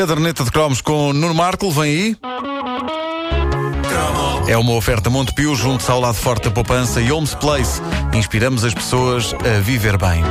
[0.00, 2.16] Caderneta de Cromos com Nuno Marco, vem aí.
[4.48, 7.82] É uma oferta Montepio junto ao lado forte da poupança e Homes Place.
[8.14, 10.22] Inspiramos as pessoas a viver bem.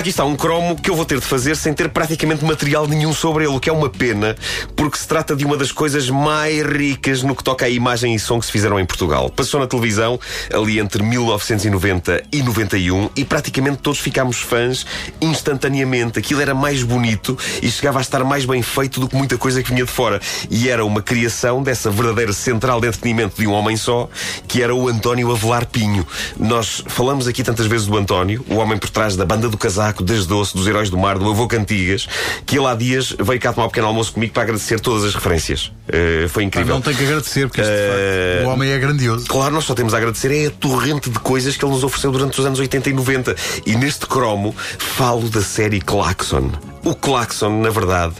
[0.00, 3.12] Aqui está um cromo que eu vou ter de fazer sem ter praticamente material nenhum
[3.12, 4.34] sobre ele, o que é uma pena,
[4.74, 8.18] porque se trata de uma das coisas mais ricas no que toca à imagem e
[8.18, 9.28] som que se fizeram em Portugal.
[9.28, 10.18] Passou na televisão
[10.54, 14.86] ali entre 1990 e 91 e praticamente todos ficámos fãs
[15.20, 16.18] instantaneamente.
[16.18, 19.62] Aquilo era mais bonito e chegava a estar mais bem feito do que muita coisa
[19.62, 20.18] que vinha de fora.
[20.48, 24.08] E era uma criação dessa verdadeira central de entretenimento de um homem só,
[24.48, 26.06] que era o António Avelar Pinho.
[26.38, 29.89] Nós falamos aqui tantas vezes do António, o homem por trás da banda do casaco,
[29.92, 32.08] Desdoce, dos Heróis do Mar, do Avô Cantigas,
[32.46, 35.14] que ele há dias veio cá tomar um pequeno almoço comigo para agradecer todas as
[35.14, 35.72] referências.
[35.90, 36.74] Uh, foi incrível.
[36.74, 39.26] Não tem que agradecer, porque este, facto, o homem é grandioso.
[39.26, 42.12] Claro, nós só temos a agradecer é a torrente de coisas que ele nos ofereceu
[42.12, 43.36] durante os anos 80 e 90.
[43.66, 46.52] E neste cromo falo da série Claxon.
[46.82, 48.14] O Claxon, na verdade,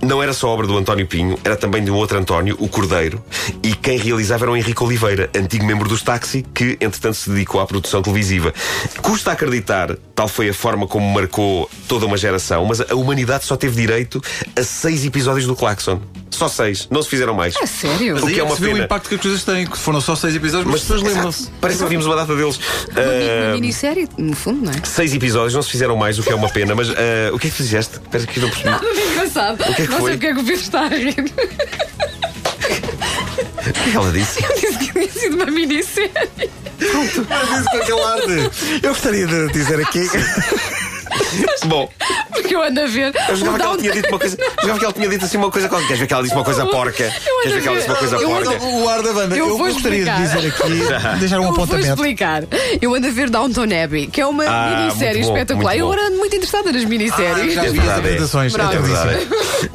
[0.00, 3.22] não era só obra do António Pinho, era também de um outro António, o Cordeiro,
[3.62, 7.60] e quem realizava era o Henrique Oliveira, antigo membro dos Táxi, que entretanto se dedicou
[7.60, 8.54] à produção televisiva.
[9.02, 13.54] Custa acreditar, tal foi a forma como marcou toda uma geração, mas a humanidade só
[13.54, 14.22] teve direito
[14.56, 16.00] a seis episódios do Claxon.
[16.30, 17.54] Só seis, não se fizeram mais.
[17.60, 18.14] É sério?
[18.14, 18.84] Mas O que é uma vê o pena.
[18.84, 21.48] impacto que as coisas têm, que foram só seis episódios, mas as pessoas lembram-se.
[21.60, 22.56] Parece que vimos uma data deles.
[22.56, 24.76] Uma, Ah, uma minissérie, no fundo, não é?
[24.84, 26.94] Seis episódios, não se fizeram mais, o que é uma pena, mas ah,
[27.32, 27.96] o que é que fizeste?
[27.96, 28.70] Espera que não percebi.
[28.70, 29.60] Nada de engraçado.
[29.60, 30.10] O que é que não foi?
[30.10, 31.14] sei o que é que o Pedro está a rir.
[33.68, 34.44] O que é que ela disse?
[34.44, 36.10] Eu disse que tinha sido uma minissérie.
[37.70, 38.50] com aquele ar de.
[38.86, 40.08] Eu gostaria de dizer aqui.
[41.66, 41.90] Bom,
[42.46, 43.12] Porque eu ando a ver.
[43.28, 44.36] eu jogava o que ela tinha dito uma coisa.
[44.60, 45.86] Jogava que ela tinha dito assim uma coisa qualquer.
[45.86, 47.12] Queres ver que ela disse uma coisa porca?
[47.42, 48.64] Queres ver que ela disse uma coisa porca?
[48.64, 49.36] O ar da banda.
[49.36, 51.88] Eu Eu, vou gostaria de dizer aqui, deixar um Eu vou apontamento.
[51.88, 52.44] explicar.
[52.80, 55.76] Eu ando a ver Downton Abbey, que é uma Ah, minissérie bom, espetacular.
[55.76, 57.54] Eu ando muito interessada nas minisséries.
[57.54, 58.54] Já É vi as apresentações.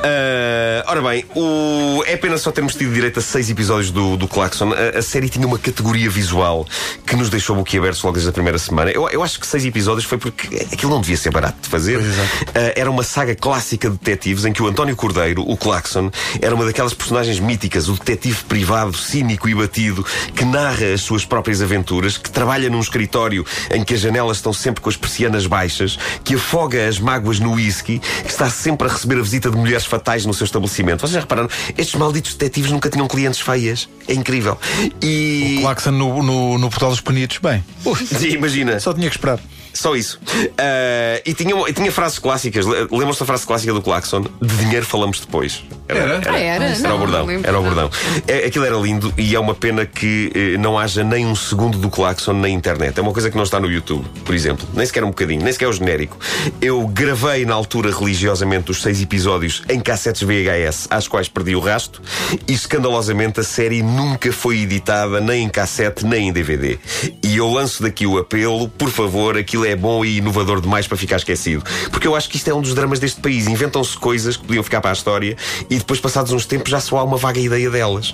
[0.04, 0.84] É.
[0.86, 2.04] Ah, ora bem, o...
[2.06, 4.74] é pena só termos tido direito a seis episódios do, do Claxon.
[4.74, 6.66] A, a série tinha uma categoria visual
[7.06, 8.92] que nos deixou boquiabertos logo desde a primeira semana.
[8.92, 11.96] Eu, eu acho que seis episódios foi porque aquilo não devia ser barato de fazer.
[12.00, 12.30] Pois, exato.
[12.56, 16.12] Ah, era uma saga clássica de detetives em que o António Cordeiro, o Claxon,
[16.42, 20.06] era uma daquelas personagens míticas, o detetive privado, cínico e batido,
[20.36, 24.54] que narra as suas próprias aventuras, que trabalha num escritório em que as janelas estão
[24.54, 28.92] sempre com as persianas baixas, que afoga as mágoas no whisky, que está sempre a
[28.92, 31.02] receber a visita de mulheres fatais no seu estabelecimento.
[31.02, 31.50] Vocês já repararam?
[31.78, 33.90] Estes malditos detetives nunca tinham clientes feias.
[34.08, 34.58] É incrível.
[35.02, 35.60] E.
[35.62, 37.38] Claxon no, no, no portal dos penitos.
[37.38, 37.64] Bem,
[38.06, 38.80] Sim, imagina.
[38.80, 39.40] só tinha que esperar.
[39.74, 40.20] Só isso.
[40.58, 42.66] Ah, e, tinha, e tinha frases clássicas.
[42.66, 44.22] Le- Lembram-se da frase clássica do Claxon?
[44.42, 45.64] De dinheiro falamos depois.
[45.88, 46.22] Era?
[46.26, 46.66] Ah, era?
[46.66, 47.26] Era Não, o bordão.
[47.26, 47.48] lembro.
[47.48, 47.90] Era o bordão.
[48.28, 51.78] É, aquilo era lindo e é uma pena que eh, não haja nem um segundo
[51.78, 52.98] do Claxon na internet.
[52.98, 54.68] É uma coisa que não está no YouTube, por exemplo.
[54.74, 56.18] Nem sequer um bocadinho, nem sequer o genérico.
[56.62, 61.60] Eu gravei na altura religiosamente os seis episódios em cassetes VHS, às quais perdi o
[61.60, 62.02] rasto,
[62.48, 66.80] e escandalosamente a série nunca foi editada nem em cassete nem em DVD.
[67.24, 70.98] E eu lanço daqui o apelo, por favor, aquilo é bom e inovador demais para
[70.98, 71.64] ficar esquecido.
[71.92, 73.48] Porque eu acho que isto é um dos dramas deste país.
[73.48, 75.36] Inventam-se coisas que podiam ficar para a história
[75.70, 78.14] e depois, passados uns tempos, já só há uma vaga ideia delas.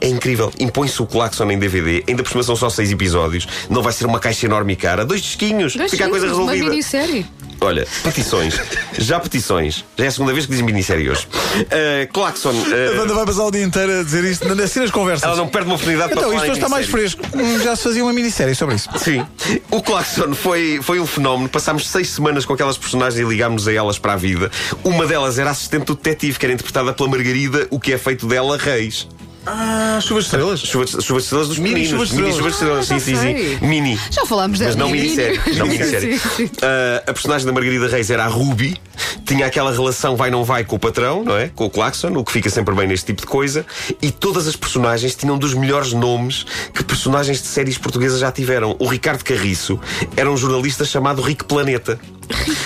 [0.00, 0.52] É incrível.
[0.58, 4.06] Impõe-se o Claxon em DVD, ainda por cima são só seis episódios, não vai ser
[4.06, 5.04] uma caixa enorme e cara.
[5.04, 6.70] Dois disquinhos, Dois fica a coisa filmes, Uma resolvida.
[6.70, 7.26] minissérie.
[7.60, 8.60] Olha, petições.
[8.98, 9.84] Já petições.
[9.96, 11.26] Já é a segunda vez que dizem minissérie hoje.
[11.26, 12.52] Uh, Claxon.
[12.52, 15.24] uh, A banda vai passar o dia inteiro a dizer isto, assim nas conversas.
[15.24, 17.22] ela não perde uma oportunidade Então, para isto falar hoje está mais fresco.
[17.34, 18.88] Hum, Já se fazia uma minissérie sobre isso.
[18.96, 19.26] Sim.
[19.70, 21.48] O Claxon foi, foi um fenómeno.
[21.48, 24.50] Passámos seis semanas com aquelas personagens e ligámos a elas para a vida.
[24.84, 28.26] Uma delas era assistente do detetive, que era interpretada pela Margarida, o que é feito
[28.26, 29.08] dela Reis.
[29.46, 30.60] Ah, chuvas de estrelas.
[30.60, 31.90] Chuva de, chuva de estrelas dos Mini meninos.
[31.90, 33.66] chuvas de Mini chuvas de estrelas, Ah, sim, já sim, sim.
[33.66, 34.00] Mini.
[34.10, 35.40] Já falámos da Mas não mini- minissérie.
[35.56, 36.18] Não minissérie.
[36.18, 36.50] Sim, sim.
[36.62, 38.76] Ah, a personagem da Margarida Reis era a Ruby,
[39.24, 41.48] tinha aquela relação vai-não vai com o patrão, não é?
[41.54, 43.64] Com o Claxon, o que fica sempre bem neste tipo de coisa.
[44.02, 46.44] E todas as personagens tinham dos melhores nomes
[46.74, 48.76] que personagens de séries portuguesas já tiveram.
[48.78, 49.80] O Ricardo Carriço
[50.16, 51.98] era um jornalista chamado Rick Planeta.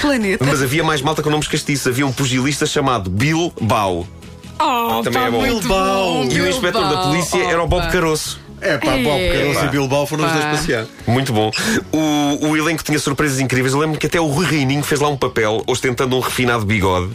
[0.00, 0.44] Planeta.
[0.44, 1.86] Mas havia mais malta com nomes castiços.
[1.86, 4.06] Havia um pugilista chamado Bill Bau.
[4.64, 5.42] Oh, Também é bom.
[5.42, 6.24] Bilbao.
[6.24, 7.90] E o inspetor da polícia era o Bob.
[7.90, 8.40] Caroço.
[8.62, 9.02] É pá, É.
[9.02, 9.66] Bob Caroço Pá.
[9.66, 10.50] e Bilbao foram os dois Pá.
[10.52, 10.86] passear.
[11.06, 11.50] Muito bom.
[11.92, 13.74] O, o elenco tinha surpresas incríveis.
[13.74, 17.10] Eu lembro que até o Rui Reininho fez lá um papel ostentando um refinado bigode.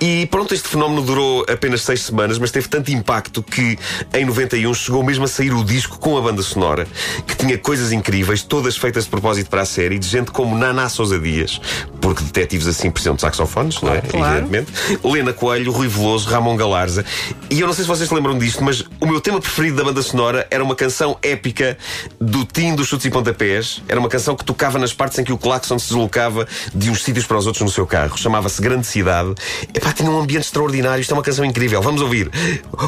[0.00, 3.78] E pronto, este fenómeno durou apenas seis semanas, mas teve tanto impacto que
[4.14, 6.86] em 91 chegou mesmo a sair o disco com a banda sonora,
[7.26, 10.88] que tinha coisas incríveis, todas feitas de propósito para a série, de gente como Naná
[10.88, 11.60] Sousa Dias,
[12.00, 14.00] porque detetives assim precisam de saxofones, não é?
[14.00, 14.38] Claro.
[14.38, 14.72] Evidentemente.
[15.04, 17.04] Lena Coelho, Rui Veloso, Ramon Galarza.
[17.50, 19.84] E eu não sei se vocês se lembram disto, mas o meu tema preferido da
[19.84, 20.85] banda sonora era uma canção
[21.22, 21.76] épica
[22.20, 23.82] do Tim dos Chutes e Pontapés.
[23.88, 27.02] Era uma canção que tocava nas partes em que o claxon se deslocava de uns
[27.02, 28.16] sítios para os outros no seu carro.
[28.16, 29.34] Chamava-se Grande Cidade.
[29.74, 31.00] Epá, tinha um ambiente extraordinário.
[31.00, 31.80] Isto é uma canção incrível.
[31.82, 32.30] Vamos ouvir.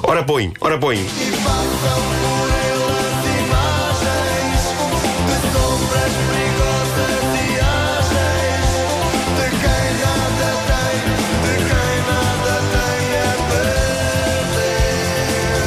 [0.03, 1.07] Ora põe, ora põe.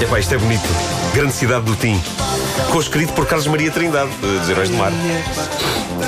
[0.02, 1.01] Epá, isto é bonito.
[1.14, 2.02] Grande cidade do Tim.
[2.72, 4.92] Conscrito por Carlos Maria Trindade, dos Heróis do Mar.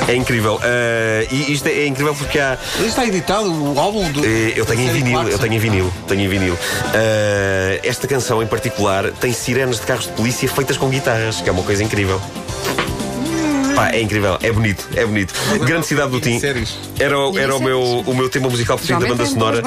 [0.08, 0.60] É incrível.
[0.64, 2.58] Eh, e isto é, é incrível porque há.
[2.76, 4.26] Isto está editado, o álbum do.
[4.26, 6.58] Eh, Eu tenho vinil, eu tenho em vinil, tenho em vinil.
[6.94, 11.50] Eh, esta canção em particular tem sirenes de carros de polícia feitas com guitarras, que
[11.50, 12.22] é uma coisa incrível.
[13.76, 15.34] Pá, é incrível, é bonito, é bonito.
[15.66, 16.40] Grande cidade do Tim.
[17.00, 19.62] Era, o- era o, meu, o meu tema musical preferido da banda tem sonora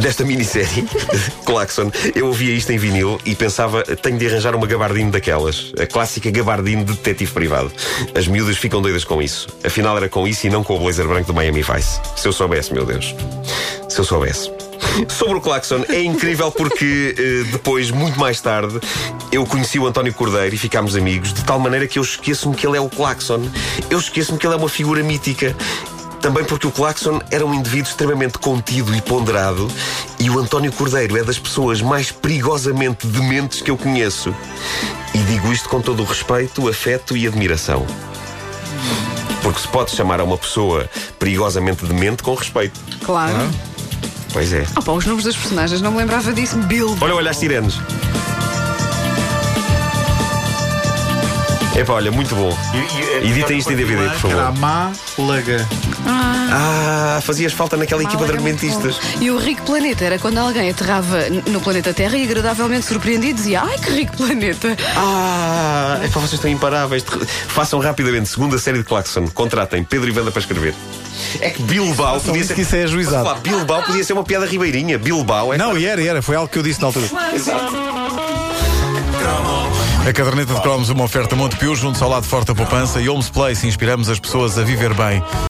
[0.00, 0.86] desta minissérie,
[1.44, 1.90] Claxon.
[2.14, 5.72] Eu ouvia isto em vinil e pensava, tenho de arranjar uma gabardine daquelas.
[5.80, 7.72] A clássica gabardine de detetive privado.
[8.14, 9.48] As miúdas ficam doidas com isso.
[9.64, 12.00] Afinal era com isso e não com o blazer branco do Miami Vice.
[12.16, 13.14] Se eu soubesse, meu Deus.
[13.88, 14.50] Se eu soubesse.
[15.06, 18.80] Sobre o Claxon, é incrível porque eh, depois, muito mais tarde,
[19.30, 22.66] eu conheci o António Cordeiro e ficámos amigos, de tal maneira que eu esqueço-me que
[22.66, 23.48] ele é o Claxon.
[23.88, 25.54] Eu esqueço-me que ele é uma figura mítica.
[26.20, 29.70] Também porque o Claxon era um indivíduo extremamente contido e ponderado,
[30.18, 34.34] e o António Cordeiro é das pessoas mais perigosamente dementes que eu conheço.
[35.14, 37.86] E digo isto com todo o respeito, afeto e admiração.
[39.42, 42.78] Porque se pode chamar a uma pessoa perigosamente demente com respeito.
[43.04, 43.48] Claro.
[44.32, 44.64] Pois é.
[44.76, 46.56] Opa, os nomes dos personagens, não me lembrava disso.
[46.58, 46.96] Bill.
[47.00, 47.80] Olha, olha as sirenes.
[51.78, 52.50] Epá, olha, muito bom.
[53.22, 54.52] Editem isto em DVD, por favor.
[54.58, 55.64] Málaga.
[56.04, 59.00] Ah, fazias falta naquela equipa de é argumentistas.
[59.20, 63.62] E o rico planeta era quando alguém aterrava no planeta Terra e agradavelmente surpreendido dizia:
[63.62, 64.76] Ai que rico planeta!
[64.96, 67.04] Ah, é para vocês estão imparáveis.
[67.46, 69.28] Façam rapidamente, segunda série de Claxon.
[69.28, 70.74] Contratem Pedro e Vanda para escrever.
[71.40, 72.54] É que Bilbao podia ser.
[72.54, 73.24] que isso é ajuizado.
[73.24, 74.98] Pá, Bilbao podia ser uma piada ribeirinha.
[74.98, 75.58] Bilbao é.
[75.58, 77.06] Não, e era, e era, foi algo que eu disse na altura.
[80.08, 83.28] A caderneta de cromos, uma oferta Montepio, junto ao lado forte da poupança e Homes
[83.28, 85.22] Place, inspiramos as pessoas a viver bem.